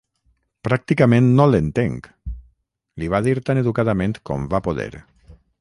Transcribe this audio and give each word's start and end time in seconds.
"Pràcticament 0.67 1.27
no 1.41 1.45
l'entenc", 1.49 2.09
li 3.03 3.13
va 3.15 3.23
dir 3.29 3.37
tan 3.51 3.63
educadament 3.67 4.19
com 4.31 4.53
va 4.57 4.67
poder. 4.71 4.91